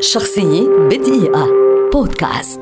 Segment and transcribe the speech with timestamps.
[0.00, 1.46] شخصية بدقيقة.
[1.92, 2.60] بودكاست.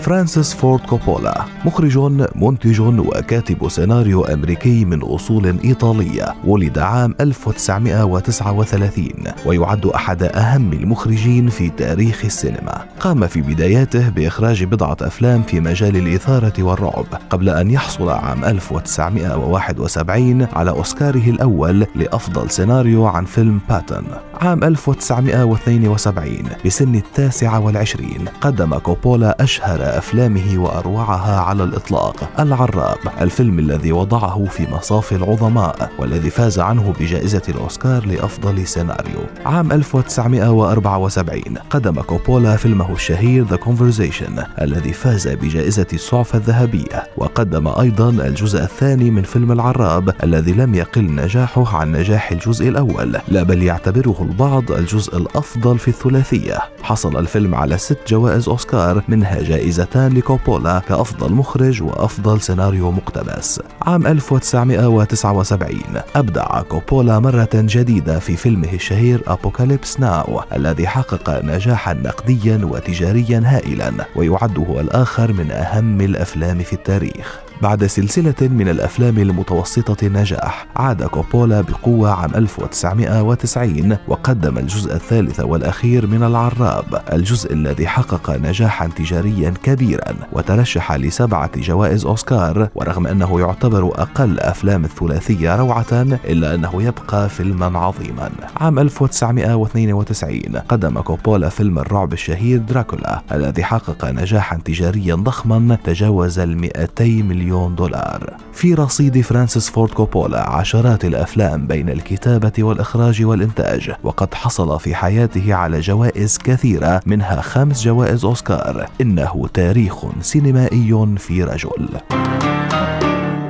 [0.00, 1.98] فرانسيس فورد كوبولا مخرج
[2.34, 9.08] منتج وكاتب سيناريو أمريكي من أصول إيطالية ولد عام 1939
[9.46, 12.84] ويعد أحد أهم المخرجين في تاريخ السينما.
[13.00, 20.46] قام في بداياته بإخراج بضعة أفلام في مجال الإثارة والرعب قبل أن يحصل عام 1971
[20.52, 24.04] على أوسكاره الأول لأفضل سيناريو عن فيلم باتن
[24.40, 32.30] عام 1972 بسن التاسعة والعشرين قدم كوبولا أشهر أفلامه وأروعها على الإطلاق.
[32.38, 39.20] العراب الفيلم الذي وضعه في مصاف العظماء والذي فاز عنه بجائزة الأوسكار لأفضل سيناريو.
[39.46, 47.08] عام 1974 قدم كوبولا فيلمه الشهير The Conversation الذي فاز بجائزة الصعفة الذهبية.
[47.16, 53.18] وقدم أيضا الجزء الثاني من فيلم العراب الذي لم يقل نجاحه عن نجاح الجزء الأول.
[53.28, 56.58] لا بل يعتبره البعض الجزء الأفضل في الثلاثية.
[56.82, 63.60] حصل الفيلم على ست جوائز أوسكار منها جائزتان لكوبولا كأفضل مخرج وأفضل سيناريو مقتبس.
[63.82, 65.80] عام 1979
[66.16, 73.92] أبدع كوبولا مرة جديدة في فيلمه الشهير أبوكاليبس ناو الذي حقق نجاحا نقديا وتجاريا هائلا
[74.16, 77.40] ويعد هو الآخر من أهم الأفلام في التاريخ.
[77.62, 86.06] بعد سلسلة من الأفلام المتوسطة النجاح عاد كوبولا بقوة عام 1990 وقدم الجزء الثالث والأخير
[86.06, 93.86] من العراب الجزء الذي حقق نجاحا تجاريا كبيرا وترشح لسبعة جوائز أوسكار ورغم أنه يعتبر
[93.86, 98.30] أقل أفلام الثلاثية روعة إلا أنه يبقى فيلما عظيما.
[98.56, 106.56] عام 1992 قدم كوبولا فيلم الرعب الشهير دراكولا الذي حقق نجاحا تجاريا ضخما تجاوز ال
[106.56, 108.36] 200 مليون مليون دولار.
[108.52, 115.54] في رصيد فرانسيس فورد كوبولا عشرات الأفلام بين الكتابة والإخراج والإنتاج وقد حصل في حياته
[115.54, 118.86] على جوائز كثيرة منها خمس جوائز أوسكار.
[119.00, 121.88] إنه تاريخ سينمائي في رجل.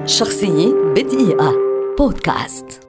[0.07, 1.53] شخصية بدقيقة.
[1.99, 2.86] بودكاست.